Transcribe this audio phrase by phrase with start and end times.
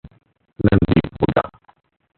[0.59, 1.47] Randeep Hooda